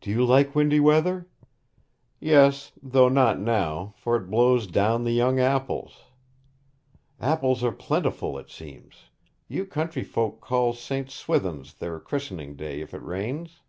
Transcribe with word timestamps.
'Do 0.00 0.10
you 0.10 0.24
like 0.26 0.56
windy 0.56 0.80
weather?' 0.80 1.28
'Yes; 2.18 2.72
though 2.82 3.08
not 3.08 3.38
now, 3.38 3.94
for 3.96 4.16
it 4.16 4.28
blows 4.28 4.66
down 4.66 5.04
the 5.04 5.12
young 5.12 5.38
apples.' 5.38 6.02
'Apples 7.20 7.62
are 7.62 7.70
plentiful, 7.70 8.36
it 8.38 8.50
seems. 8.50 9.04
You 9.46 9.64
country 9.64 10.02
folk 10.02 10.40
call 10.40 10.72
St. 10.72 11.08
Swithin's 11.08 11.74
their 11.74 12.00
christening 12.00 12.56
day, 12.56 12.80
if 12.80 12.92
it 12.92 13.02
rains?' 13.02 13.60